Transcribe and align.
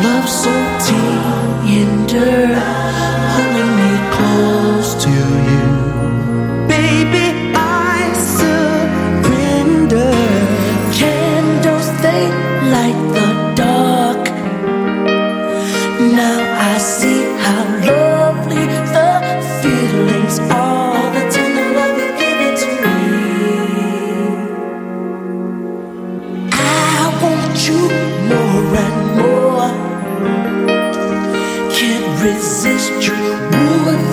Love 0.00 0.28
so 0.28 0.50
tender, 0.86 2.54
holding 3.34 3.72
me 3.80 3.92
close 4.16 4.94
to 5.04 5.10
you. 5.48 5.64
Baby, 6.66 7.26
I 7.54 8.12
surrender. 8.36 10.12
Candles, 10.98 11.88
they 12.00 12.24
light 12.74 13.00
the 13.16 13.28
dark. 13.54 14.24
Now 16.20 16.40
I 16.70 16.78
see 16.78 17.22
how 17.44 17.64
lovely 17.86 18.66
the 18.96 19.10
feelings 19.60 20.38
are. 20.50 20.72
you 27.68 27.88
more 28.28 28.76
and 28.76 29.18
more 29.18 29.91
can't 31.76 32.22
resist 32.22 33.06
you 33.06 33.16
more 33.50 34.11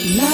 La 0.00 0.31